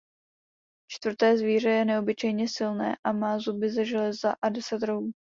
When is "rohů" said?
4.83-5.11